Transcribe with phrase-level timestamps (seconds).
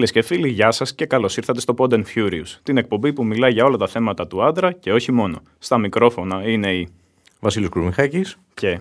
[0.00, 3.24] Φίλες και φίλοι, γεια σας και καλώς ήρθατε στο Pod and Furious, την εκπομπή που
[3.24, 5.42] μιλάει για όλα τα θέματα του άντρα και όχι μόνο.
[5.58, 6.88] Στα μικρόφωνα είναι η
[7.40, 8.80] Βασίλης Κουρμιχάκης και,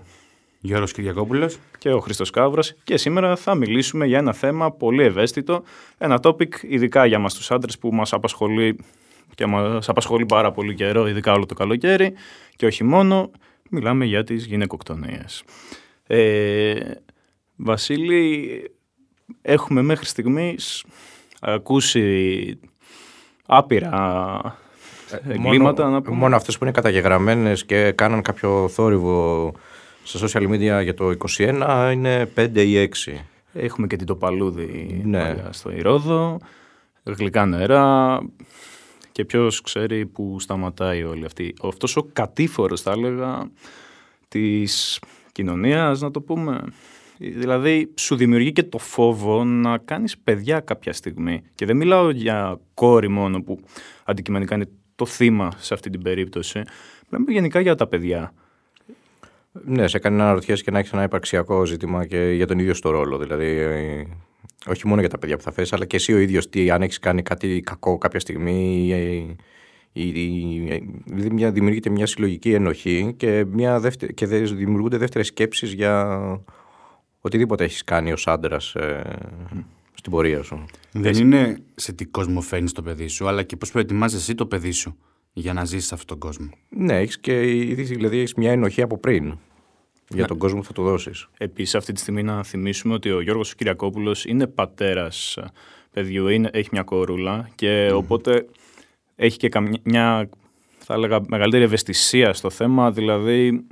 [0.60, 1.58] Γιώργος Κυριακόπουλος.
[1.78, 5.64] και ο Χρήστος Καύρο και σήμερα θα μιλήσουμε για ένα θέμα πολύ ευαίσθητο,
[5.98, 8.80] ένα topic ειδικά για μας τους άντρες που μας απασχολεί
[9.36, 12.14] και μας απασχολεί πάρα πολύ καιρό, ειδικά όλο το καλοκαίρι
[12.56, 13.32] και όχι μόνο,
[13.70, 15.44] μιλάμε για τις γυναικοκτονίες.
[16.08, 16.76] Ε,
[17.56, 18.64] Βασίλη,
[19.42, 20.84] έχουμε μέχρι στιγμής
[21.40, 22.60] ακούσει
[23.46, 24.58] άπειρα
[25.28, 25.84] εγκλήματα.
[25.84, 26.18] μόνο, να πούμε.
[26.18, 29.52] μόνο αυτές που είναι καταγεγραμμένες και κάναν κάποιο θόρυβο
[30.04, 33.26] στα social media για το 21 είναι 5 ή 6.
[33.54, 35.20] Έχουμε και την Τοπαλούδη Ναι.
[35.20, 36.40] παλιά στο Ηρόδο,
[37.04, 38.20] γλυκά νερά
[39.12, 41.54] και ποιος ξέρει που σταματάει όλη αυτή.
[41.64, 43.50] Αυτός ο κατήφορος θα έλεγα
[44.28, 45.00] της
[45.32, 46.62] κοινωνίας να το πούμε.
[47.22, 51.42] Δηλαδή σου δημιουργεί και το φόβο να κάνεις παιδιά κάποια στιγμή.
[51.56, 53.60] Και δεν μιλάω για κόρη μόνο που
[54.04, 56.62] αντικειμενικά είναι το θύμα σε αυτή την περίπτωση.
[57.10, 58.34] Μιλάμε γενικά για τα παιδιά.
[59.52, 62.74] Ναι, σε κάνει να αναρωτιέσαι και να έχεις ένα υπαρξιακό ζήτημα και για τον ίδιο
[62.74, 63.18] στο ρόλο.
[63.18, 64.04] Δηλαδή, ε,
[64.68, 66.82] όχι μόνο για τα παιδιά που θα θες, αλλά και εσύ ο ίδιος τι, αν
[66.82, 68.86] έχεις κάνει κάτι κακό κάποια στιγμή.
[68.86, 69.36] ή, ε,
[69.92, 74.98] ή- ή- ε, δηλαδή μια, δημιουργείται μια συλλογική ενοχή και, μια δεύτερη, και δε- δημιουργούνται
[74.98, 76.20] δεύτερες σκέψεις για
[77.22, 79.18] οτιδήποτε έχεις κάνει ως άντρας ε,
[79.94, 80.66] στην πορεία σου.
[80.92, 84.46] Δεν είναι σε τι κόσμο φέρνει το παιδί σου, αλλά και πώς προετοιμάζεις εσύ το
[84.46, 84.98] παιδί σου
[85.34, 86.50] για να ζήσει σε αυτόν τον κόσμο.
[86.70, 89.38] Ναι, έχεις και ήδη δηλαδή έχεις μια ενοχή από πριν
[90.10, 91.28] για τον κόσμο που θα του δώσεις.
[91.38, 95.52] Επίσης αυτή τη στιγμή να θυμίσουμε ότι ο Γιώργος Κυριακόπουλος είναι πατέρας ε,
[95.92, 98.46] παιδιού, είναι, έχει μια κορούλα και οπότε
[99.16, 100.30] έχει και καμιά, μια,
[100.78, 103.66] θα έλεγα, μεγαλύτερη ευαισθησία στο θέμα, δηλαδή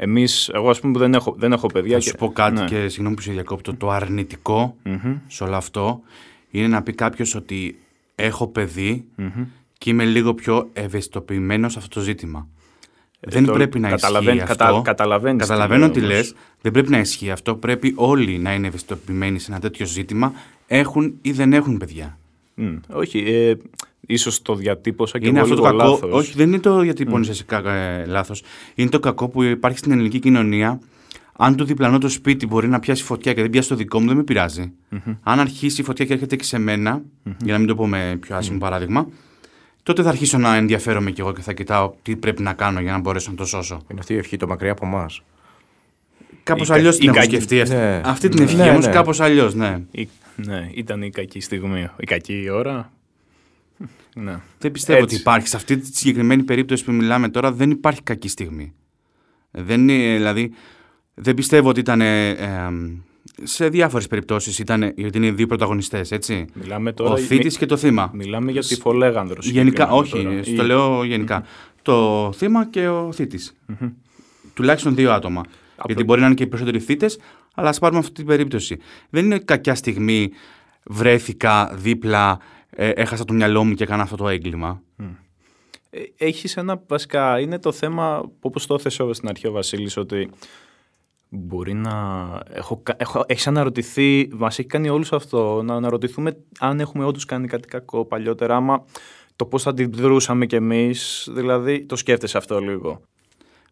[0.00, 1.94] εμείς, εγώ ας πούμε που δεν έχω, δεν έχω παιδιά.
[1.96, 2.64] Θα σου και- πω κάτι ναι.
[2.64, 3.74] και συγγνώμη που σε διακόπτω.
[3.74, 4.76] Το αρνητικό
[5.26, 6.00] σε όλο αυτό
[6.50, 7.78] είναι να πει κάποιος ότι
[8.14, 9.04] έχω παιδί
[9.78, 12.48] και είμαι λίγο πιο ευαισθητοποιημένος σε αυτό το ζήτημα.
[13.20, 14.82] δεν Ε, το- πρέπει να καταλαβαίνει- ισχύει κατα- αυτό.
[14.82, 16.12] καταλαβαίνεις τι Καταλαβαίνω λέω τι όμως.
[16.12, 16.34] λες.
[16.60, 17.54] Δεν πρέπει να ισχύει αυτό.
[17.56, 20.32] Πρέπει όλοι να είναι ευαισθητοποιημένοι σε ένα τέτοιο ζήτημα.
[20.66, 22.18] Έχουν ή δεν έχουν παιδιά.
[22.54, 23.54] Μμ, όχι, ε,
[24.00, 25.90] ίσως το διατύπωσα και είναι εγώ αυτό το λίγο κακό.
[25.90, 26.12] λάθος.
[26.12, 27.28] Όχι, δεν είναι το γιατί mm.
[27.28, 28.42] εσύ κα- ε, λάθος.
[28.74, 30.80] Είναι το κακό που υπάρχει στην ελληνική κοινωνία.
[31.40, 34.06] Αν το διπλανό το σπίτι μπορεί να πιάσει φωτιά και δεν πιάσει το δικό μου,
[34.06, 34.72] δεν με πειράζει.
[35.22, 37.02] Αν αρχίσει η φωτιά και έρχεται και σε μενα
[37.42, 39.08] για να μην το πω με πιο άσχημο παράδειγμα,
[39.82, 42.92] τότε θα αρχίσω να ενδιαφέρομαι κι εγώ και θα κοιτάω τι πρέπει να κάνω για
[42.92, 43.80] να μπορέσω να το σώσω.
[43.90, 45.22] Είναι αυτή η ευχή το μακριά από εμάς.
[46.42, 47.74] Κάπως Η κα- αλλιώς η την έχω κακή- σκεφτεί αυτή.
[47.74, 48.00] ναι.
[48.04, 48.92] Αυτή την ευχή Ναι, όμως ναι.
[48.92, 49.80] κάπως αλλιώς, ναι.
[49.90, 52.92] Η- ναι, ήταν η κακή στιγμή, η κακή ώρα.
[54.14, 54.40] Ναι.
[54.58, 55.14] Δεν πιστεύω Έτσι.
[55.14, 55.48] ότι υπάρχει.
[55.48, 58.72] Σε αυτή τη συγκεκριμένη περίπτωση που μιλάμε τώρα δεν υπάρχει κακή στιγμή.
[59.50, 60.52] Δεν είναι, δηλαδή,
[61.14, 62.00] δεν πιστεύω ότι ήταν.
[62.00, 62.70] ε, ε,
[63.42, 64.92] σε διάφορες περιπτώσεις ήταν.
[64.96, 66.44] Γιατί είναι δύο πρωταγωνιστές, έτσι.
[66.52, 67.12] Μιλάμε τώρα...
[67.12, 68.10] Ο θήτης και το θύμα.
[68.14, 69.38] Μιλάμε για τη Φολέγανδρο.
[69.42, 70.42] Γενικά, συγκεκριμένα όχι, τώρα.
[70.42, 71.44] στο Ή- λέω γενικά.
[71.82, 73.38] Το θύμα και ο θητη
[74.54, 75.42] Τουλάχιστον δύο άτομα.
[75.86, 77.18] Γιατί μπορεί να είναι και οι περισσότεροι θήτες,
[77.54, 78.76] αλλά ας πάρουμε αυτή την περίπτωση.
[79.10, 80.30] Δεν είναι κακιά στιγμή,
[80.84, 82.38] βρέθηκα δίπλα,
[82.70, 84.82] ε, έχασα το μυαλό μου και έκανα αυτό το έγκλημα.
[85.90, 90.30] Ε, Έχεις ένα, βασικά, είναι το θέμα, όπως το έθεσε στην αρχή ο Βασίλης, ότι
[91.28, 91.92] μπορεί να...
[92.50, 97.24] Έχω, κα- έχω, έχεις αναρωτηθεί, μας έχει κάνει όλους αυτό, να αναρωτηθούμε αν έχουμε όντως
[97.24, 98.84] κάνει κάτι κακό παλιότερα, άμα
[99.36, 103.00] το πώς θα αντιδρούσαμε κι εμείς, δηλαδή το σκέφτεσαι αυτό λίγο;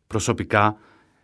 [0.06, 0.76] Προσωπικά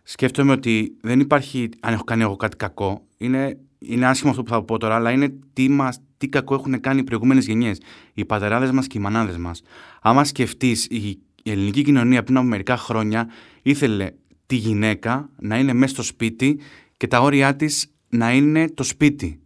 [0.03, 4.49] σκέφτομαι ότι δεν υπάρχει, αν έχω κάνει εγώ κάτι κακό, είναι, είναι άσχημο αυτό που
[4.49, 7.81] θα πω τώρα, αλλά είναι τι, μας, τι κακό έχουν κάνει οι προηγούμενες γενιές,
[8.13, 9.61] οι πατεράδες μας και οι μανάδες μας.
[10.01, 13.29] Άμα σκεφτείς, η, η ελληνική κοινωνία πριν από μερικά χρόνια
[13.61, 14.11] ήθελε
[14.45, 16.59] τη γυναίκα να είναι μέσα στο σπίτι
[16.97, 19.39] και τα όρια της να είναι το σπίτι,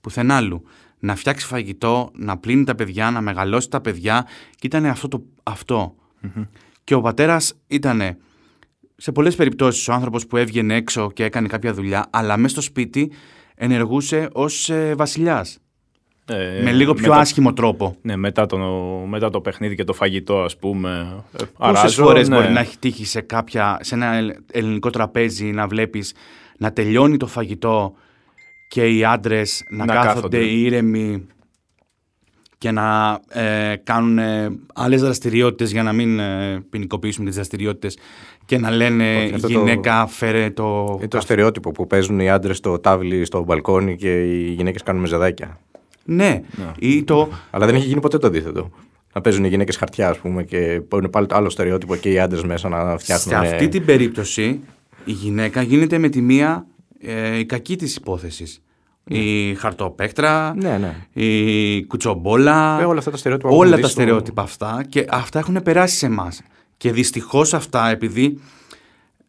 [0.00, 0.62] πουθενά άλλου.
[0.98, 5.08] Να φτιάξει φαγητό, να πλύνει τα παιδιά, να μεγαλώσει τα παιδιά και ήταν αυτό.
[5.08, 5.94] Το, αυτό.
[6.84, 8.16] Και ο πατέρας ήταν
[8.96, 12.60] σε πολλές περιπτώσεις ο άνθρωπος που έβγαινε έξω και έκανε κάποια δουλειά, αλλά μέσα στο
[12.60, 13.12] σπίτι
[13.54, 15.58] ενεργούσε ως ε, βασιλιάς.
[16.28, 17.96] Ε, με λίγο πιο μετά- άσχημο τρόπο.
[18.02, 18.58] Ναι, μετά το,
[19.08, 21.06] μετά το παιχνίδι και το φαγητό, ας πούμε.
[21.40, 22.36] ε, Πόσες αράζω, φορές ναι.
[22.36, 26.14] μπορεί να έχει τύχει σε, κάποια, σε ένα ελ- ελληνικό τραπέζι να βλέπεις
[26.58, 27.92] να τελειώνει το φαγητό
[28.68, 30.38] και οι άντρες να, Να κάθονται, κάθονται.
[30.38, 31.26] ήρεμοι
[32.58, 37.98] και να ε, κάνουν ε, άλλες δραστηριότητες για να μην ε, ποινικοποιήσουμε τις δραστηριότητες
[38.44, 40.86] και να λένε Όχι, αυτό το- γυναίκα φέρε το...
[40.96, 41.20] Είναι το καφέ».
[41.24, 45.60] στερεότυπο που παίζουν οι άντρες στο τάβλι στο μπαλκόνι και οι γυναίκες κάνουν μεζεδάκια.
[46.06, 46.40] Ναι,
[46.78, 47.28] ή το...
[47.50, 48.70] Αλλά δεν έχει γίνει ποτέ το αντίθετο.
[49.14, 52.10] Να παίζουν οι γυναίκες χαρτιά, ας πούμε, και που είναι πάλι το άλλο στερεότυπο και
[52.10, 53.34] οι άντρες μέσα να φτιάχνουν.
[53.38, 54.60] Σε αυτή την περίπτωση
[55.04, 56.66] η γυναίκα γίνεται με τη μία
[57.00, 58.60] ε, η κακή της υπόθεσης.
[59.04, 61.22] η χαρτοπέκτρα, Ναι, ναι.
[61.24, 62.80] η κουτσομπόλα.
[62.80, 65.38] Ε, όλα αυτά τα στερεότυπα που Όλα έχουμε τα δεις στο- στερεότυπα αυτά και αυτά
[65.38, 66.42] έχουν περάσει σε εμάς.
[66.76, 68.40] Και δυστυχώς αυτά, επειδή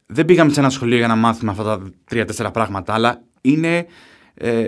[0.06, 3.86] δεν πήγαμε σε ένα σχολείο για να μάθουμε αυτά τα τρία-τέσσερα πράγματα, αλλά είναι.
[4.34, 4.68] Ε,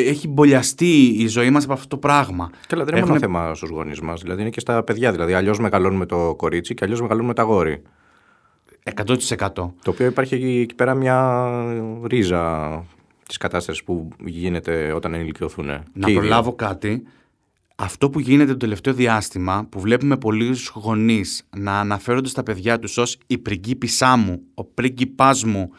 [0.00, 2.50] έχει μπολιαστεί η ζωή μας από αυτό το πράγμα.
[2.68, 4.22] Καλά, δεν είναι Έχουνε- μόνο θέμα στους γονείς μας.
[4.22, 5.12] Δηλαδή είναι και στα παιδιά.
[5.12, 7.82] Δηλαδή, αλλιώς μεγαλώνουμε το κορίτσι και αλλιώς μεγαλώνουμε τα αγόρι.
[8.82, 9.74] 100%.
[9.82, 11.40] Το οποίο υπάρχει εκεί, εκεί πέρα μια
[12.06, 12.84] ρίζα
[13.26, 15.66] της κατάστασης που γίνεται όταν ενηλικιωθούν.
[15.66, 16.14] Να Και οι δύο.
[16.18, 17.02] προλάβω κάτι.
[17.76, 22.98] Αυτό που γίνεται το τελευταίο διάστημα, που βλέπουμε πολλούς γονείς να αναφέρονται στα παιδιά τους
[22.98, 25.70] ως η πριγκίπισσά μου, ο πρίγκιπάς μου.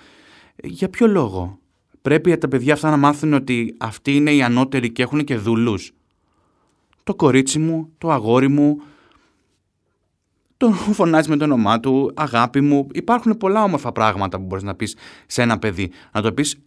[0.55, 1.59] Ε, Για ποιο λόγο;
[2.07, 5.91] Πρέπει τα παιδιά αυτά να μάθουν ότι αυτοί είναι οι ανώτεροι και έχουν και δούλους.
[7.03, 8.81] Το κορίτσι μου, το αγόρι μου,
[10.57, 12.87] τον φωνάζει με το όνομά του, αγάπη μου.
[12.93, 14.95] Υπάρχουν πολλά όμορφα πράγματα που μπορείς να πεις
[15.25, 15.91] σε ένα παιδί.
[16.11, 16.59] Να το πεις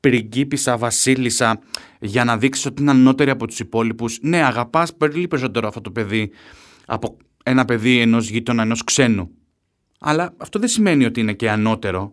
[0.00, 1.60] πριγκίπισσα, βασίλισσα,
[2.00, 4.18] για να δείξεις ότι είναι ανώτερη από τους υπόλοιπους.
[4.22, 6.30] Ναι, αγαπάς πολύ περισσότερο αυτό το παιδί
[6.86, 9.30] από ένα παιδί ενός γείτονα, ενός ξένου.
[9.98, 12.12] Αλλά αυτό δεν σημαίνει ότι είναι και ανώτερο.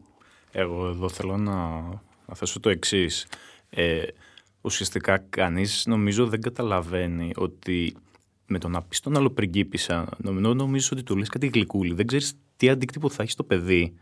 [0.51, 1.84] Εγώ εδώ θέλω να,
[2.31, 3.28] να θέσω το εξής.
[3.69, 4.01] Ε,
[4.62, 7.95] ουσιαστικά κανείς νομίζω δεν καταλαβαίνει ότι
[8.48, 11.94] με το να πεις τον άλλο πριγκίπισσα, νομίζω, νομίζω ότι του λες κάτι γλυκούλι.
[11.94, 13.94] Δεν ξέρεις τι αντίκτυπο θα έχει στο παιδί.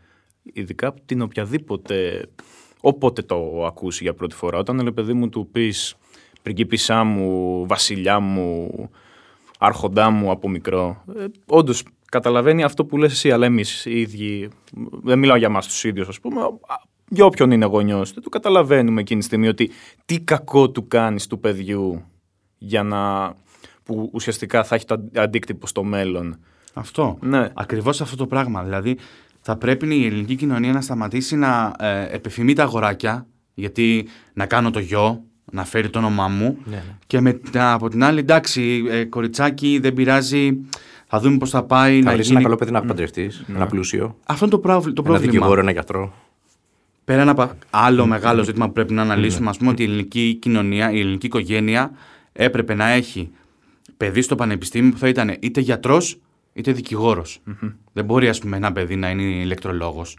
[0.42, 2.28] Ειδικά από την οποιαδήποτε,
[2.80, 4.58] όποτε το ακούσει για πρώτη φορά.
[4.58, 5.94] Όταν λέει παιδί μου του πεις
[6.42, 8.70] πριγκίπισσά μου, βασιλιά μου,
[9.58, 11.04] άρχοντά μου από μικρό.
[11.16, 14.48] Ε, Όντως καταλαβαίνει αυτό που λες εσύ, αλλά εμείς οι ίδιοι,
[15.02, 16.48] δεν μιλάω για εμάς τους ίδιους, ας πούμε, α,
[17.12, 19.70] για όποιον είναι γονιός, δεν το καταλαβαίνουμε εκείνη τη στιγμή ότι
[20.04, 22.02] τι κακό του κάνεις του παιδιού
[22.58, 23.32] για να.
[23.82, 26.38] που ουσιαστικά θα έχει το αντίκτυπο στο μέλλον.
[26.74, 27.18] Αυτό.
[27.20, 27.48] Ναι.
[27.54, 28.62] Ακριβώς αυτό το πράγμα.
[28.62, 28.96] Δηλαδή,
[29.40, 34.70] θα πρέπει η ελληνική κοινωνία να σταματήσει να ε, επιφημεί τα αγοράκια, γιατί να κάνω
[34.70, 35.22] το γιο,
[35.52, 36.58] να φέρει το όνομά μου.
[36.64, 36.82] ναι.
[37.06, 40.60] Και μετά από την άλλη, εντάξει, ε, κοριτσάκι, δεν πειράζει,
[41.06, 41.98] θα δούμε πώς θα πάει.
[41.98, 42.34] Να να βρει γίνει...
[42.34, 45.32] ένα καλό παιδί να παντρευτείς, ένα πλούσιο, Αυτό είναι το, πρόβλ- το ένα πρόβλημα.
[45.32, 46.12] δικηγόρο, ένα γιατρό.
[47.10, 50.90] Πέρα από άλλο μεγάλο ζήτημα που πρέπει να αναλύσουμε, ας πούμε, ότι η ελληνική κοινωνία,
[50.90, 51.90] η ελληνική οικογένεια
[52.32, 53.30] έπρεπε να έχει
[53.96, 56.18] παιδί στο πανεπιστήμιο που θα ήταν είτε γιατρός
[56.52, 57.40] είτε δικηγόρος.
[57.92, 60.16] Δεν μπορεί, ας πούμε, ένα παιδί να είναι ηλεκτρολόγος,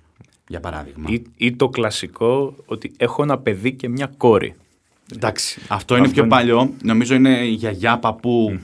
[0.48, 1.10] για παράδειγμα.
[1.10, 4.56] Ή, ή το κλασικό ότι έχω ένα παιδί και μια κόρη.
[5.16, 6.36] Εντάξει, αυτό είναι Αυτό πιο είναι.
[6.36, 6.74] παλιό.
[6.84, 8.60] Νομίζω είναι η γιαγιά παππού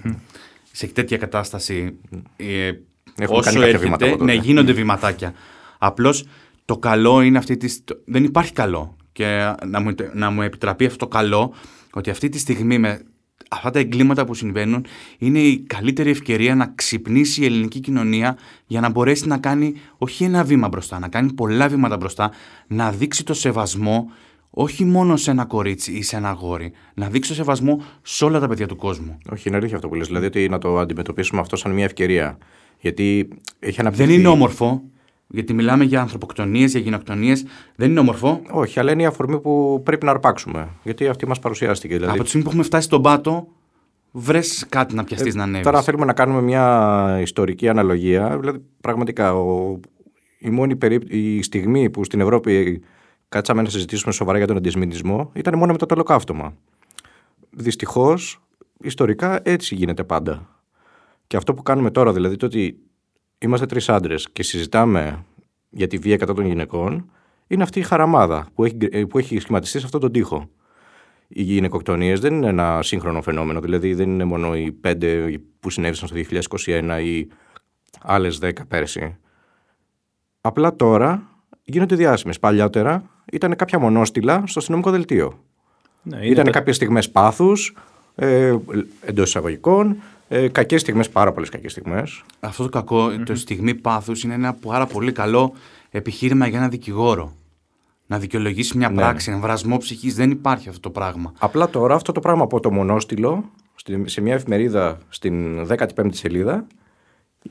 [0.72, 1.98] σε τέτοια κατάσταση.
[2.36, 2.72] Ε,
[3.20, 4.24] Έχουν όσο κάνει κάποια έρχεται, βήματα από τότε.
[4.24, 5.34] ναι, γίνονται βηματάκια.
[5.78, 6.26] Απλώς
[6.68, 7.82] το καλό είναι αυτή τη.
[7.82, 8.96] το- Δεν υπάρχει καλό.
[9.12, 11.54] Και να μου, να μου επιτραπεί αυτό το καλό,
[11.94, 13.02] ότι αυτή τη στιγμή με
[13.50, 14.86] αυτά τα εγκλήματα που συμβαίνουν
[15.18, 20.24] είναι η καλύτερη ευκαιρία να ξυπνήσει η ελληνική κοινωνία για να μπορέσει να κάνει όχι
[20.24, 22.32] ένα βήμα μπροστά, να κάνει πολλά βήματα μπροστά,
[22.68, 24.12] να δείξει το σεβασμό
[24.50, 28.40] όχι μόνο σε ένα κορίτσι ή σε ένα αγόρι, να δείξει το σεβασμό σε όλα
[28.40, 29.18] τα παιδιά του κόσμου.
[29.32, 30.08] Όχι, είναι αλήθεια αυτό που λες.
[30.08, 32.38] Δηλαδή ότι να το αντιμετωπίσουμε αυτό σαν μια ευκαιρία.
[32.80, 33.28] Γιατί
[33.60, 34.08] έχει αναπτυχθεί.
[34.10, 34.84] Δεν είναι όμορφο,
[35.28, 37.46] γιατί μιλάμε για ανθρωποκτονίες, για γενοκτονίες,
[37.76, 38.42] δεν είναι όμορφο.
[38.52, 40.70] Όχι, αλλά είναι η αφορμή που πρέπει να αρπάξουμε.
[40.84, 41.94] Γιατί αυτή μας παρουσιάστηκε.
[41.96, 43.48] Δηλαδή, Από τη στιγμή που έχουμε φτάσει στον πάτο,
[44.12, 45.68] βρες κάτι να πιαστείς να ανέβεις.
[45.68, 48.38] Ε, Τώρα θέλουμε να κάνουμε μια ιστορική αναλογία.
[48.40, 49.80] Δηλαδή, πραγματικά, ο,
[50.40, 52.82] η μόνη περίπ- η στιγμή που στην Ευρώπη
[53.30, 56.54] κάτσαμε να συζητήσουμε σοβαρά για τον αντισημιτισμό ήταν μόνο μετά το ολοκαύτωμα.
[57.50, 58.42] Δυστυχώς,
[58.82, 60.62] ιστορικά έτσι γίνεται πάντα.
[61.28, 62.80] Και αυτό που κάνουμε τώρα, δηλαδή το ότι
[63.40, 65.26] είμαστε τρεις άντρες και συζητάμε
[65.70, 67.12] για τη βία κατά των γυναικών,
[67.48, 70.50] είναι αυτή η χαραμάδα που έχει, ε, που έχει σχηματιστεί σε αυτόν τον τοίχο.
[71.28, 73.60] Οι γυναικοκτονίες δεν είναι ένα σύγχρονο φαινόμενο.
[73.60, 77.28] Δηλαδή δεν είναι μόνο οι πέντε που συνέβησαν στο 2021 ή
[78.02, 79.18] άλλες δέκα πέρσι.
[80.42, 81.24] Απλά τώρα
[81.64, 82.40] γίνονται διάσημες.
[82.40, 85.44] Παλιότερα ήταν κάποια μονόστιλα στο αστυνομικό δελτίο.
[86.02, 87.76] Ναι, Ήταν τα- κάποιες στιγμές πάθους,
[88.16, 88.56] ε,
[89.02, 92.24] εντός εισαγωγικών, ε, κακές στιγμές, πάρα πολλές κακές στιγμές.
[92.40, 95.54] Αυτό το κακο το στιγμή πάθους, είναι ένα πάρα πολύ καλό
[95.90, 97.34] επιχείρημα για ένα δικηγόρο.
[98.08, 100.16] Να δικαιολογήσει μια Ναι, πράξη, ένα βρασμό ψυχής.
[100.16, 101.34] Δεν υπάρχει αυτό το πράγμα.
[101.40, 106.68] Απλά τώρα αυτό το πράγμα από το μονόστιλο στη- σε μια εφημερίδα στην 15η σελίδα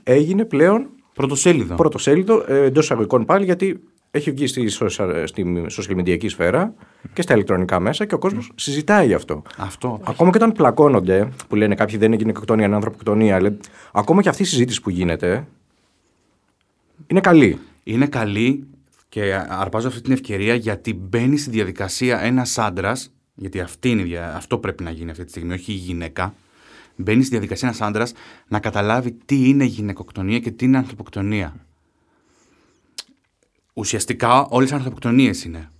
[0.03, 1.75] έγινε πλέον Πρωτοσέλιδο.
[1.75, 3.81] πρωτοσέλιδο ε, εντός εισαγωγικών πάλι γιατί
[4.17, 6.75] έχει βγει στη, social- στη social media σφαίρα
[7.13, 9.43] και στα ηλεκτρονικά μέσα και ο κόσμος συζητάει γι' αυτό.
[9.57, 10.01] Αυτό.
[10.05, 13.57] Ακόμα και όταν πλακώνονται, που λένε κάποιοι δεν είναι γυναικοκτονία, είναι ανθρωποκτονία, λένε,
[13.93, 15.47] ακόμα και αυτή η συζήτηση που γίνεται
[17.07, 17.59] είναι καλή.
[17.85, 18.67] Είναι καλή
[19.09, 24.05] και αρπάζω αυτή την ευκαιρία γιατί μπαίνει στη διαδικασία ένας άντρας, γιατί αυτή είναι, η
[24.05, 26.35] δια- αυτό πρέπει να γίνει αυτή τη στιγμή, όχι η γυναίκα.
[26.97, 28.13] Μπαίνει στη διαδικασία ένας άντρας
[28.49, 31.55] να καταλάβει τι είναι γυναικοκτονία και τι είναι ανθρωποκτονία.
[33.79, 35.71] Ουσιαστικά όλες οι ανθρωποκτονίες είναι.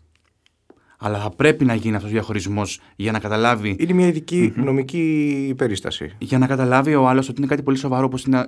[0.99, 3.77] Αλλά θα πρέπει να γίνει αυτός ο διαχωρισμός για να καταλάβει.
[3.79, 6.13] Είναι μια ειδική νομική περίσταση.
[6.19, 8.47] Για να καταλάβει ο άλλος ότι είναι κάτι πολύ σοβαρό, όπως είναι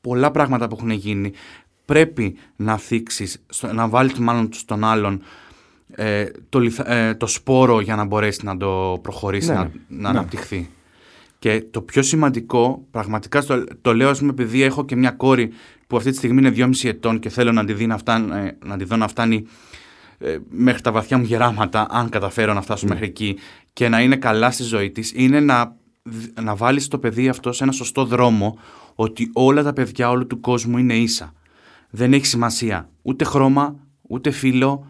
[0.00, 1.32] πολλά πράγματα που έχουν γίνει.
[1.84, 5.22] Πρέπει να θίξεις, να βάλεις μάλλον στον άλλον
[5.94, 9.70] ε, το, λιθ- ε, το σπόρο για να μπορέσει να το προχωρήσει, Ναι, να, ναι.
[9.88, 10.70] να αναπτυχθεί.
[11.38, 15.50] Και το πιο σημαντικό, πραγματικά στο, το λέω ας πούμε επειδή έχω και μια κόρη
[15.92, 18.56] που αυτή τη στιγμή είναι 2,5 ετών και θέλω να τη, δει να, φτάνει, ε,
[18.64, 19.46] να τη δω να φτάνει
[20.18, 23.36] ε, μέχρι τα βαθιά μου γεράματα, αν καταφέρω να φτάσω μέχρι εκεί
[23.72, 27.52] και να είναι καλά στη ζωή της, είναι να, δ- να βάλεις το παιδί αυτό
[27.52, 28.58] σε ένα σωστό δρόμο
[28.94, 31.32] ότι όλα τα παιδιά όλου του κόσμου είναι ίσα.
[31.90, 34.86] Δεν έχει σημασία ούτε χρώμα, ούτε φύλλο,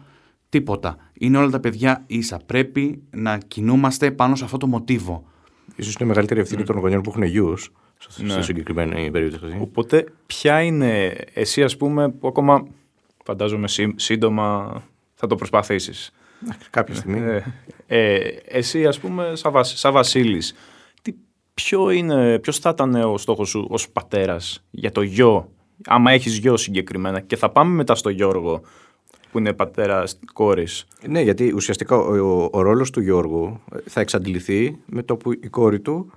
[0.49, 0.97] τίποτα.
[1.13, 2.39] Είναι όλα τα παιδιά ίσα.
[2.45, 5.27] Πρέπει να κινούμαστε πάνω σε αυτό το μοτίβο.
[5.75, 8.41] Ίσως είναι μεγαλύτερη ευθύνη των γονιών που έχουν γιους στη Ναι.
[8.41, 9.57] συγκεκριμένη περίπτωση.
[9.61, 12.67] Οπότε, ποια είναι εσύ, ας πούμε, που ακόμα
[13.23, 14.81] φαντάζομαι σύ- σύντομα
[15.13, 16.11] θα το προσπαθήσεις.
[16.69, 17.19] Κάποια στιγμή.
[17.19, 17.43] Ε,
[17.87, 20.53] ε, εσύ, ας πούμε, σαν, βασ, σαν Βασίλης,
[21.01, 21.13] τι,
[21.53, 25.49] ποιο είναι, ποιος θα ήταν ο στόχος σου ως πατέρας για το γιο,
[25.85, 28.61] άμα έχεις γιο συγκεκριμένα και θα πάμε μετά στο Γιώργο
[29.31, 30.85] που είναι πατέρας κόρης.
[31.07, 35.47] Ναι, γιατί ουσιαστικά ο, ο, ο ρόλος του Γιώργου θα εξαντληθεί με το που η
[35.49, 36.11] κόρη του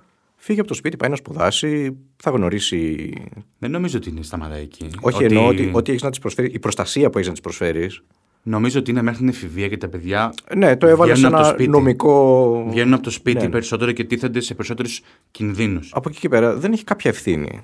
[0.47, 3.13] φύγει από το σπίτι, πάει να σπουδάσει, θα γνωρίσει.
[3.59, 4.89] Δεν νομίζω ότι είναι σταματάει εκεί.
[5.01, 8.03] Όχι, εννοώ ότι, ότι έχεις να της προσφέρεις, η προστασία που έχεις να της προσφέρεις.
[8.43, 11.43] Νομίζω ότι είναι μέχρι την εφηβεία και τα παιδιά Ναι, το έβαλες σε βγαίνουν από
[11.43, 11.69] το ένα σπίτι.
[11.69, 12.65] νομικό.
[12.69, 13.49] Βγαίνουν από το σπίτι Ναι, ναι.
[13.49, 15.01] περισσότερο και τίθενται σε περισσότερους
[15.31, 15.91] κινδύνους.
[15.93, 17.61] Από εκεί και πέρα δεν έχει κάποια ευθύνη.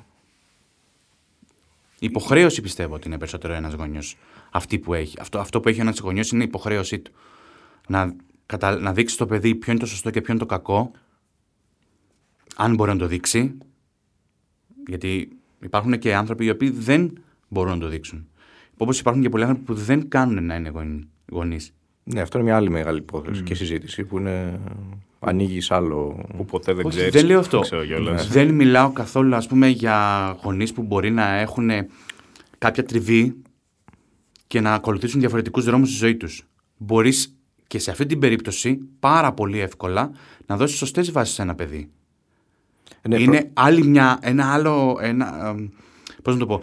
[1.99, 4.17] Η υποχρέωση πιστεύω ότι είναι περισσότερο ένας γονιός.
[4.51, 5.17] Αυτή που έχει.
[5.19, 7.11] Αυτό, αυτό που έχει ένας γονιός είναι η υποχρέωσή του.
[7.87, 8.79] Να, κατα...
[8.79, 10.91] να δείξει στο παιδί ποιο είναι το σωστό και ποιο είναι το κακό.
[12.55, 13.57] Αν μπορεί να το δείξει.
[14.87, 15.29] Γιατί
[15.61, 17.13] υπάρχουν και άνθρωποι οι οποίοι δεν
[17.47, 18.27] μπορούν να το δείξουν.
[18.77, 20.71] Όπως υπάρχουν και πολλοί άνθρωποι που δεν κάνουν να είναι
[21.31, 21.73] γονείς.
[22.03, 24.59] Ναι, αυτό είναι μια άλλη μεγάλη υπόθεση και συζήτηση που είναι.
[25.19, 26.25] ανοίγει σ' άλλο.
[26.37, 27.13] Που ποτέ δεν Όχι, ξέρεις.
[27.13, 27.59] δεν λέω αυτό.
[27.59, 28.27] ξέρω κιόλας.
[28.37, 31.69] Δεν μιλάω καθόλου, ας πούμε, για γονείς που μπορεί να έχουν
[32.57, 33.35] κάποια τριβή
[34.47, 36.43] και να ακολουθήσουν διαφορετικούς δρόμους στη ζωή τους.
[36.77, 37.35] Μπορείς
[37.67, 40.11] και σε αυτή την περίπτωση πάρα πολύ εύκολα
[40.45, 41.89] να δώσεις σωστές βάσεις σε ένα παιδί.
[43.07, 45.67] Ναι, Είναι άλλη μια, ένα άλλο, ένα, εμ,
[46.21, 46.61] πώς να το πω,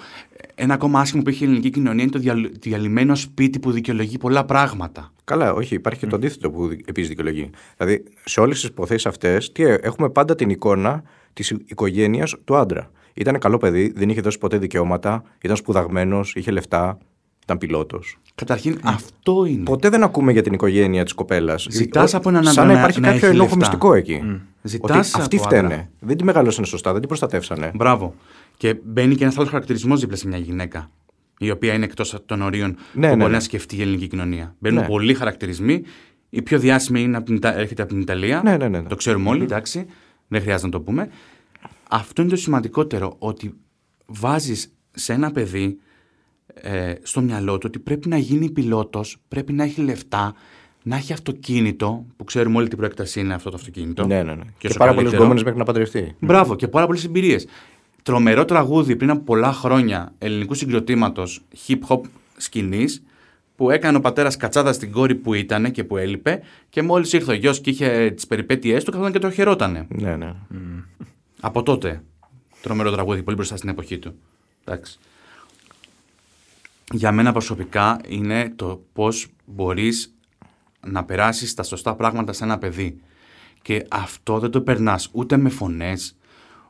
[0.55, 4.19] ένα ακόμα άσχημο που έχει η ελληνική κοινωνία είναι το διαλυ- διαλυμένο σπίτι που δικαιολογεί
[4.19, 5.13] πολλά πράγματα.
[5.25, 7.51] Καλά, όχι, υπάρχει και το αντίθετο που επίσης δικαιολογεί.
[7.77, 12.91] Δηλαδή, σε όλες τις υποθέσεις αυτές, έχουμε πάντα την εικόνα της οικογένειας του άντρα.
[13.15, 16.99] Ήταν καλό παιδί, δεν είχε δώσει ποτέ δικαιώματα, ήταν σπουδαγμένος, είχε λεφτά,
[17.43, 18.19] ήταν πιλότος.
[18.35, 19.63] Καταρχήν αυτό είναι.
[19.63, 21.67] Ποτέ δεν ακούμε για την οικογένεια της κοπέλας.
[21.71, 23.57] Ζητάς από έναν Σαν άντρα να να- υπάρχει να κάποιο έχει ενόχο λεφτά.
[23.57, 24.23] μυστικό εκεί.
[24.63, 25.67] Ζητάς Ότι αυτοί από φταίνε.
[25.67, 25.91] άντρα.
[26.01, 27.71] Δεν τη μεγαλώσανε σωστά, δεν την προστατεύσανε.
[27.75, 28.15] Μπράβο.
[28.57, 30.91] Και μπαίνει και ένας άλλος χαρακτηρισμός δίπλα σε μια γυναίκα.
[31.39, 33.37] Η οποία είναι εκτός των ορίων Ναι, που ναι, μπορεί ναι.
[33.37, 34.55] να σκεφτεί η ελληνική κοινωνία.
[34.59, 34.87] Μπαίνουν Ναι.
[34.87, 35.83] πολλοί χαρακτηρισμοί.
[36.31, 38.41] Η πιο διάσημη είναι από την, Ιτα- έρχεται από την Ιταλία.
[38.45, 38.89] Ναι, ναι, ναι, ναι.
[38.89, 39.87] Το ξέρουμε όλοι, εντάξει.
[40.29, 41.09] Δεν χρειάζεται να το πούμε.
[41.91, 43.17] Αυτό είναι το σημαντικότερο.
[43.19, 43.55] Ότι
[44.07, 45.79] βάζεις σε ένα παιδί
[46.55, 50.35] ε, στο μυαλό του ότι πρέπει να γίνει πιλότος, πρέπει να έχει λεφτά,
[50.83, 54.07] να έχει αυτοκίνητο, που ξέρουμε όλη τι προέκταση είναι αυτό το αυτοκίνητο.
[54.07, 54.43] Ναι, ναι, ναι.
[54.59, 55.23] Και, όσο πάρα πολλέ καλύτερο.
[55.23, 56.15] γκόμενε μέχρι να παντρευτεί.
[56.21, 57.47] Μπράβο και πάρα πολλές εμπειρίες.
[58.03, 62.01] Τρομερό τραγούδι πριν από πολλά χρόνια ελληνικού συγκροτήματος hip hop
[62.37, 63.03] σκηνής
[63.57, 67.33] που έκανε ο πατέρας κατσάδα στην κόρη που ήταν και που έλειπε και μόλις ήρθε
[67.33, 69.87] ο γιος και είχε τις περιπέτειές του, καθόταν και το χαιρότανε.
[69.89, 70.35] Ναι, ναι.
[71.41, 72.03] Από τότε.
[72.61, 74.15] Τρομερό τραγούδι, πολύ μπροστά στην εποχή του.
[74.65, 74.99] Εντάξει.
[76.93, 80.15] Για μένα προσωπικά είναι το πώς μπορείς
[80.87, 83.01] να περάσεις τα σωστά πράγματα σε ένα παιδί.
[83.63, 86.17] Και αυτό δεν το περνάς ούτε με φωνές,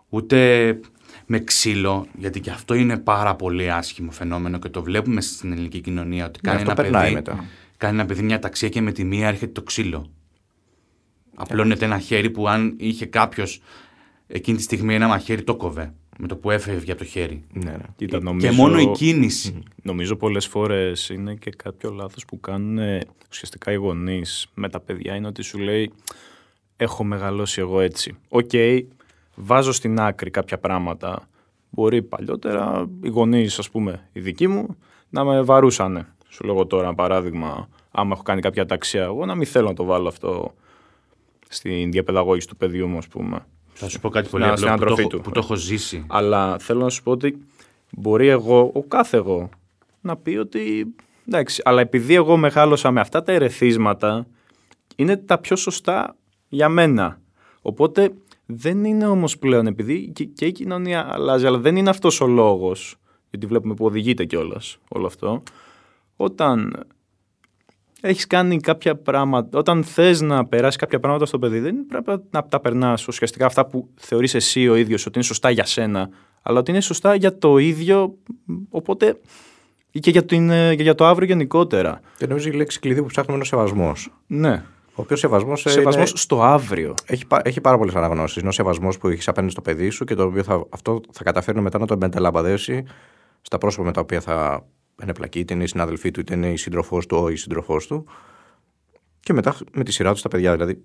[0.09, 0.81] ούτε
[1.27, 5.81] με ξύλο, γιατί και αυτό είναι πάρα πολύ άσχημο φαινόμενο και το βλέπουμε στην ελληνική
[5.81, 7.45] κοινωνία ότι κάνει, αυτό ένα, περνάει παιδί, μετά.
[7.77, 10.11] κάνει ένα παιδί μια ταξία και με τη μία έρχεται το ξύλο.
[11.35, 13.63] Απλώνεται ένα χέρι που αν είχε κάποιος
[14.27, 17.43] εκείνη τη στιγμή ένα μαχαίρι το 'κοβε με το που έφευγε από το χέρι.
[17.53, 17.77] ναι, ναι.
[17.97, 19.63] Κοίτα, Και νομίζω, μόνο η κίνηση.
[19.83, 23.01] Νομίζω πολλές φορές είναι και κάποιο λάθος που κάνουν ε,
[23.31, 25.93] ουσιαστικά οι γονείς με τα παιδιά είναι ότι σου λέει
[26.77, 28.17] έχω μεγαλώσει εγώ έτσι.
[28.29, 28.51] Οκ,
[29.35, 31.29] βάζω στην άκρη κάποια πράγματα.
[31.71, 34.77] Μπορεί παλιότερα οι γονείς, ας πούμε, οι δικοί μου,
[35.09, 36.07] να με βαρούσανε.
[36.29, 39.75] Σου λέγω τώρα ένα παράδειγμα, άμα έχω κάνει κάποια αταξία εγώ, να μην θέλω να
[39.75, 40.55] το βάλω αυτό
[41.49, 43.47] στην διαπαιδαγώγηση του παιδιού μου, ας πούμε.
[43.81, 45.21] Θα σου πω κάτι πολύ Στην απλό που το, ανατροφή έχω, του.
[45.21, 46.05] που το έχω ζήσει.
[46.09, 47.47] Αλλά θέλω να σου πω ότι
[47.91, 49.49] μπορεί εγώ, ο κάθε εγώ,
[50.01, 50.95] να πει ότι
[51.27, 54.27] εντάξει, αλλά επειδή εγώ μεγάλωσα με αυτά τα ερεθίσματα,
[54.97, 56.17] είναι τα πιο σωστά
[56.49, 57.21] για μένα.
[57.63, 58.13] Οπότε
[58.47, 62.27] δεν είναι όμως πλέον, επειδή και, και η κοινωνία αλλάζει, αλλά δεν είναι αυτός ο
[62.27, 62.97] λόγος,
[63.31, 65.43] γιατί βλέπουμε που οδηγείται κιόλας όλο αυτό,
[66.17, 66.87] όταν
[68.01, 69.59] έχεις κάνει κάποια πράγματα.
[69.59, 73.67] Όταν θες να περάσεις κάποια πράγματα στο παιδί, δεν πρέπει να τα περνάς ουσιαστικά αυτά
[73.67, 76.09] που θεωρείς εσύ ο ίδιος ότι είναι σωστά για σένα,
[76.43, 78.15] αλλά ότι είναι σωστά για το ίδιο.
[78.71, 79.19] Οπότε.
[79.91, 82.01] ή και για, την, ε, για το αύριο γενικότερα.
[82.17, 84.13] Και νομίζω η λέξη κλειδί που ψάχνουμε είναι ο σεβασμός.
[84.27, 84.63] Ναι.
[84.95, 85.61] Ο οποίος σεβασμός.
[85.69, 86.95] Σεβασμός στο αύριο.
[87.07, 88.37] Έχει, πα- έχει πάρα πολλές αναγνώσεις.
[88.41, 91.25] Είναι ο σεβασμός που έχεις απέναντι στο παιδί σου και το οποίο θα, αυτό θα
[91.25, 92.85] καταφέρει μετά να το μεταλαμπαδέσει
[93.41, 94.67] στα πρόσωπα με τα οποία θα
[95.01, 98.05] ενεπλακεί, είτε είναι η συνάδελφή του, είτε είναι η σύντροφός του ή η σύντροφός του.
[99.21, 100.53] Και μετά με τη σειρά τους στα παιδιά.
[100.53, 100.83] Δηλαδή,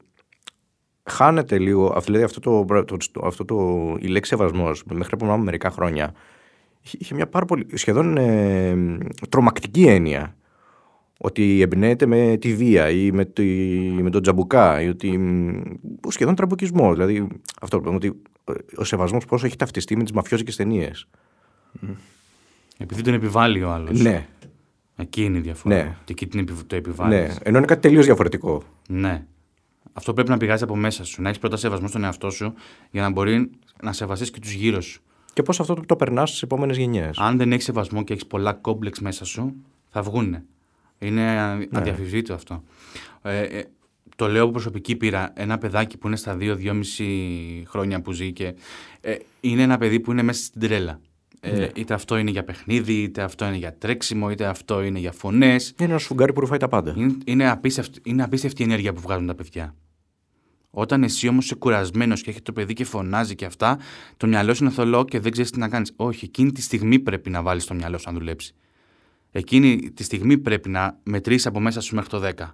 [1.04, 1.86] χάνεται λίγο.
[1.88, 3.56] αυτό- Δηλαδή, αυτό το, το, το- αυτό το,
[4.00, 6.14] η λέξη σεβασμός μέχρι πριν από μερικά χρόνια
[6.82, 8.98] είχε, είχε μια πάρα πολύ σχεδόν ε,
[9.30, 10.36] τρομακτική έννοια.
[11.18, 13.44] Ότι εμπνέεται με τη βία ή με, τη,
[14.02, 15.18] με τον τζαμπουκά ή ότι.
[15.18, 15.62] μ,
[16.08, 16.94] σχεδόν τραμπουκισμός.
[16.96, 17.28] Δηλαδή,
[17.62, 18.22] αυτό ότι
[18.78, 21.08] ο σεβασμός πόσο έχει ταυτιστεί με τις μαφιόζικες ταινίες.
[22.78, 24.00] Επειδή τον επιβάλλει ο άλλος.
[24.02, 24.28] Ναι,
[24.98, 25.76] Εκεί είναι η διαφορά.
[25.76, 25.96] Ναι.
[26.04, 27.18] Και εκεί την επιβ- το επιβάλλεις.
[27.28, 27.34] ναι.
[27.44, 28.64] Ενώ είναι κάτι τελείως διαφορετικό.
[28.88, 29.26] Ναι.
[29.94, 31.22] Αυτό πρέπει να πηγάζει από μέσα σου.
[31.22, 32.54] Να έχεις πρώτα σεβασμό στον εαυτό σου
[32.92, 33.50] για να μπορεί
[33.82, 35.02] να σεβαστείς και τους γύρω σου.
[35.34, 37.18] Και πώς αυτό το, το περνάς στις επόμενες γενιές.
[37.18, 39.56] Αν δεν έχεις σεβασμό και έχεις πολλά κόμπλεξ μέσα σου,
[39.90, 40.46] θα βγούνε.
[41.00, 41.66] Είναι α- Ναι.
[41.72, 42.64] αδιαφυσβήτητο αυτό.
[43.22, 43.64] Ε, ε,
[44.16, 45.32] το λέω από προσωπική πείρα.
[45.36, 48.56] Ένα παιδάκι που είναι στα 2-2,5 χρόνια που ζει και
[49.02, 51.00] ε, είναι ένα παιδί που είναι μέσα στην τρέλα.
[51.46, 51.70] Ε, Ναι.
[51.76, 55.74] Είτε αυτό είναι για παιχνίδι, είτε αυτό είναι για τρέξιμο, είτε αυτό είναι για φωνές.
[55.80, 56.94] Είναι ένας σφουγγάρι που ρουφάει τα πάντα.
[56.98, 59.76] Είναι, είναι, απίστευτη, είναι απίστευτη η ενέργεια που βγάζουν τα παιδιά.
[60.70, 63.80] Όταν εσύ όμως είσαι κουρασμένος και έχει το παιδί και φωνάζει και αυτά,
[64.18, 65.94] το μυαλό σου είναι θολό και δεν ξέρεις τι να κάνεις.
[65.96, 68.56] Όχι, εκείνη τη στιγμή πρέπει να βάλεις το μυαλό σου να δουλέψει.
[69.32, 72.54] Εκείνη τη στιγμή πρέπει να μετρήσεις από μέσα σου μέχρι το 10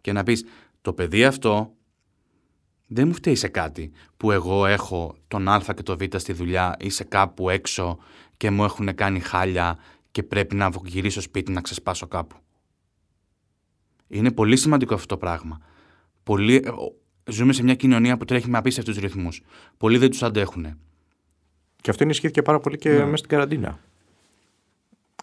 [0.00, 0.44] και να πεις:
[0.80, 1.74] Το παιδί αυτό
[2.86, 6.76] δεν μου φταίει σε κάτι που εγώ έχω τον Α και το Β στη δουλειά
[6.78, 7.98] ή σε κάπου έξω
[8.40, 9.78] και μου έχουν κάνει χάλια
[10.10, 12.36] και πρέπει να γυρίσω σπίτι να ξεσπάσω κάπου.
[14.08, 15.60] Είναι πολύ σημαντικό αυτό το πράγμα.
[16.22, 16.94] Πολλοί, ε, ο-
[17.30, 19.42] ζούμε σε μια κοινωνία που τρέχει με απίστευτους ρυθμούς.
[19.76, 20.78] Πολλοί δεν τους αντέχουν.
[21.80, 23.78] Και αυτό ενισχύθηκε πάρα πολύ και μέσα στην καραντίνα.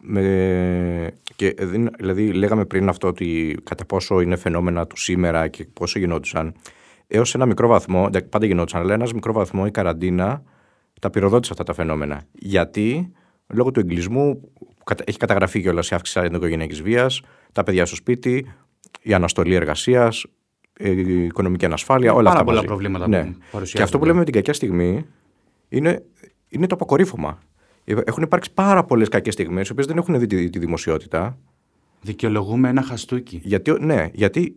[0.01, 1.13] Με...
[1.35, 5.99] Και δεν- δηλαδή, λέγαμε πριν αυτό ότι κατά πόσο είναι φαινόμενα του σήμερα και πόσο
[5.99, 6.53] γινόντουσαν.
[7.07, 10.43] Έως ένα μικρό βαθμό, εντάξει, πάντα γινόντουσαν, αλλά ένα μικρό βαθμό η καραντίνα
[11.01, 12.23] τα πυροδότησε αυτά τα φαινόμενα.
[12.31, 13.11] Γιατί;
[13.49, 17.95] Λόγω του εγκλισμού που κατα- έχει καταγραφεί κιόλας η αύξηση ενδοοικογενειακή βίας, τα παιδιά στο
[17.95, 18.53] σπίτι,
[19.01, 20.25] η αναστολή εργασίας,
[20.79, 22.43] η οικονομική ανασφάλεια, όλα πάρα αυτά.
[22.43, 22.67] πολλά μαζί.
[22.67, 23.23] προβλήματα ναι.
[23.23, 23.77] που παρουσιάζονται.
[23.77, 25.05] Και αυτό που λέμε με την κακιά στιγμή
[25.69, 26.03] είναι,
[26.49, 27.39] είναι το αποκορύφωμα.
[27.83, 31.37] Έχουν υπάρξει πάρα πολλές κακές στιγμές, οι οποίες δεν έχουν δει τη, τη δημοσιότητα.
[32.01, 33.41] Δικαιολογούμε ένα χαστούκι.
[33.43, 34.55] Γιατί, ναι, γιατί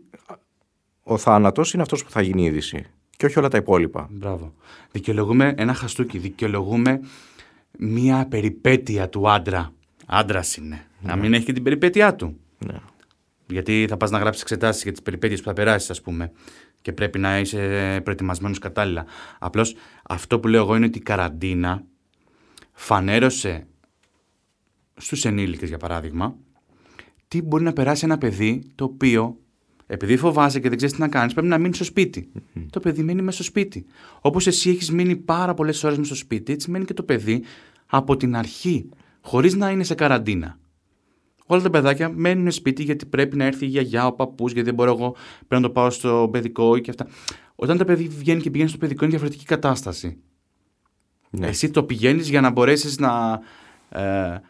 [1.03, 2.87] ο θάνατος είναι αυτός που θα γίνει είδηση.
[3.21, 4.09] Και όχι όλα τα υπόλοιπα.
[4.11, 4.55] Μπράβο.
[4.91, 6.19] Δικαιολογούμε ένα χαστούκι.
[6.19, 7.01] Δικαιολογούμε
[7.79, 9.73] μία περιπέτεια του άντρα.
[10.07, 10.87] Άντρας είναι.
[11.01, 12.41] Να μην έχει και την περιπέτειά του.
[12.59, 12.79] Ναι.
[13.47, 16.33] Γιατί θα πας να γράψεις εξετάσεις για τις περιπέτειες που θα περάσεις, ας πούμε.
[16.83, 19.05] Και πρέπει να είσαι προετοιμασμένος κατάλληλα.
[19.39, 21.85] Απλώς αυτό που λέω εγώ είναι ότι η καραντίνα
[22.73, 23.67] φανέρωσε
[24.97, 26.37] στους ενήλικες, για παράδειγμα,
[27.29, 29.39] τι μπορεί να περάσει ένα παιδί το οποίο,
[29.93, 32.33] επειδή φοβάσαι και δεν ξέρεις τι να κάνεις, πρέπει να μείνεις στο σπίτι.
[32.71, 33.87] Το παιδί μένει μέσα στο σπίτι.
[34.21, 37.43] Όπως εσύ έχεις μείνει πάρα πολλές ώρες μέσα στο σπίτι, έτσι μένει και το παιδί
[37.87, 38.89] από την αρχή,
[39.21, 40.59] χωρίς να είναι σε καραντίνα.
[41.47, 44.75] Όλα τα παιδάκια μένουν σπίτι γιατί πρέπει να έρθει η γιαγιά, ο παππούς, γιατί δεν
[44.75, 45.11] μπορώ εγώ
[45.49, 47.07] πρέπει να το πάω στο παιδικό ή και αυτά.
[47.55, 50.19] Όταν τα παιδί βγαίνει και πηγαίνει στο παιδικό είναι διαφορετική κατάσταση.
[51.31, 51.47] Ναι.
[51.47, 53.41] Εσύ το πηγαίνεις για να μπορέσεις να.
[53.89, 54.41] Ε,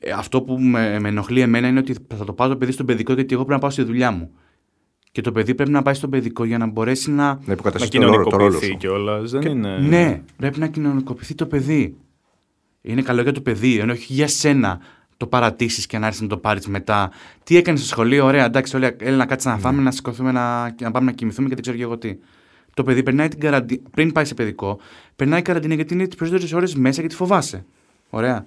[0.00, 2.84] ε, αυτό που με, με ενοχλεί εμένα είναι ότι θα το πάω το παιδί στο
[2.84, 4.30] παιδικό γιατί εγώ πρέπει να πάω στη δουλειά μου.
[5.18, 7.24] Και το παιδί πρέπει να πάει στο παιδικό για να μπορέσει να.
[7.24, 8.76] Να Να υποκαταστήσει το ρόλο, το ρόλο κοινωνικοποιηθεί σου.
[8.78, 9.30] κιόλας.
[9.30, 9.78] Δεν Και- είναι.
[9.78, 11.96] Ναι, πρέπει να κοινωνικοποιηθεί το παιδί.
[12.82, 14.80] Είναι καλό για το παιδί, ενώ όχι για σένα
[15.16, 17.10] το παρατήσεις και να έρθεις να το πάρεις μετά.
[17.44, 20.70] Τι έκανες στο σχολείο, ωραία, εντάξει, όλοι έλα να κάτσεις να φάμε, να σηκωθούμε, να,
[20.76, 22.16] και να πάμε να κοιμηθούμε και δεν ξέρω και εγώ τι.
[22.74, 24.78] Το παιδί περνάει την καραντίνα, πριν πάει σε παιδικό,
[25.16, 27.64] περνάει καραντίνα γιατί είναι τις περισσότερες ώρες μέσα και τη φοβάσαι.
[28.10, 28.46] Ωραία.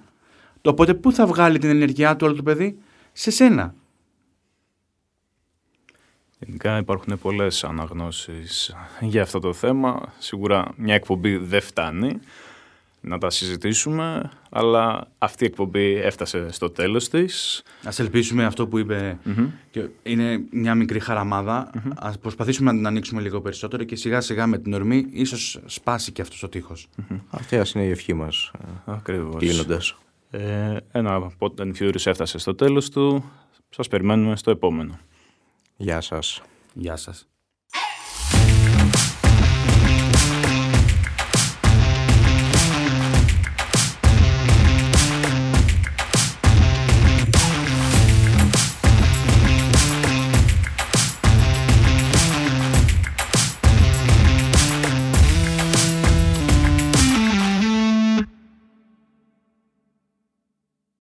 [0.62, 2.78] Οπότε πού θα βγάλει την ενεργειά του όλο το παιδί,
[3.12, 3.74] σε σένα.
[6.46, 10.12] Γενικά υπάρχουν πολλές αναγνώσεις για αυτό το θέμα.
[10.18, 12.18] Σίγουρα μια εκπομπή δεν φτάνει
[13.00, 17.62] να τα συζητήσουμε, αλλά αυτή η εκπομπή έφτασε στο τέλος της.
[17.84, 19.18] Α ελπίσουμε αυτό που είπε.
[19.70, 21.70] Και είναι μια μικρή χαραμάδα.
[21.94, 26.12] Α προσπαθήσουμε να την ανοίξουμε λίγο περισσότερο και σιγά σιγά με την ορμή ίσως σπάσει
[26.12, 26.88] και αυτός ο τείχος.
[27.30, 28.50] Αυτή ας είναι η ευχή μας
[28.84, 29.36] Ακριβώς.
[29.38, 29.96] κλείνοντας.
[30.30, 33.24] Ε, ένα Potent Furious έφτασε στο τέλος του.
[33.70, 34.98] Σας περιμένουμε στο επόμενο.
[35.82, 36.42] Γεια σας.
[36.74, 37.31] Γεια σας.